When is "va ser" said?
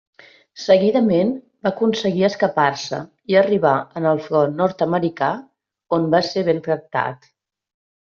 6.15-6.45